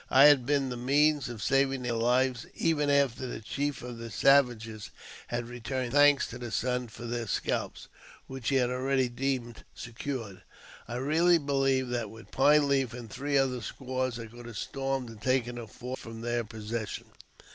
I 0.09 0.23
had 0.25 0.47
been 0.47 0.69
the 0.69 0.77
means 0.77 1.29
of 1.29 1.43
saving 1.43 1.83
their 1.83 1.93
lives 1.93 2.47
even 2.55 2.89
after 2.89 3.27
the 3.27 3.39
chief 3.39 3.83
of 3.83 3.99
the 3.99 4.09
savages 4.09 4.89
had 5.27 5.47
returned 5.47 5.91
thanks 5.91 6.25
to 6.29 6.39
the 6.39 6.49
sun 6.49 6.87
for 6.87 7.05
their 7.05 7.27
scalps, 7.27 7.87
which 8.25 8.49
he 8.49 8.55
had 8.55 8.71
already 8.71 9.09
deemed 9.09 9.63
secure. 9.75 10.41
I 10.87 10.95
really 10.95 11.37
believe 11.37 11.89
that 11.89 12.09
with 12.09 12.31
Pine 12.31 12.67
Leaf 12.67 12.93
and 12.93 13.11
three 13.11 13.37
other 13.37 13.61
squaws, 13.61 14.17
I 14.17 14.25
could 14.25 14.47
have 14.47 14.57
stormed 14.57 15.07
and 15.11 15.21
taken 15.21 15.57
the 15.57 15.67
fort 15.67 15.99
from 15.99 16.21
their 16.21 16.43
possession. 16.43 17.05